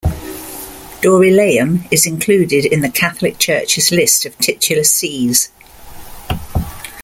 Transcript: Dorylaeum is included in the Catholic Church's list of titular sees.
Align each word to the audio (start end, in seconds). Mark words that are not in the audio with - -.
Dorylaeum 1.03 1.85
is 1.91 2.07
included 2.07 2.65
in 2.65 2.81
the 2.81 2.89
Catholic 2.89 3.37
Church's 3.37 3.91
list 3.91 4.25
of 4.25 4.35
titular 4.39 4.83
sees. 4.83 5.51